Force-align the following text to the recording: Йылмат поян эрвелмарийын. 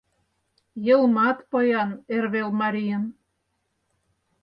Йылмат 0.85 1.37
поян 1.51 1.91
эрвелмарийын. 2.15 3.03